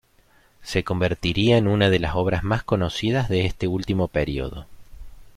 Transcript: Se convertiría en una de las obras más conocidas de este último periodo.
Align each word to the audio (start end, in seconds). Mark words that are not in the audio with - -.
Se 0.63 0.83
convertiría 0.83 1.57
en 1.59 1.67
una 1.67 1.91
de 1.91 1.99
las 1.99 2.15
obras 2.15 2.43
más 2.43 2.63
conocidas 2.63 3.29
de 3.29 3.45
este 3.45 3.67
último 3.67 4.07
periodo. 4.07 4.65